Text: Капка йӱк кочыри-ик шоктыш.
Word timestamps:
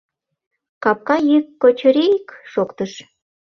Капка 0.83 1.17
йӱк 1.29 1.45
кочыри-ик 1.61 2.27
шоктыш. 2.51 2.91